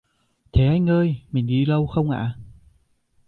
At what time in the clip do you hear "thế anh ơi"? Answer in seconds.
0.53-1.21